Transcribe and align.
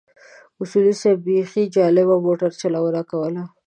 اصولي 0.61 0.93
صیب 1.01 1.17
بيخي 1.25 1.63
جالبه 1.75 2.15
موټر 2.25 2.51
چلونه 2.61 3.01
کوله. 3.11 3.43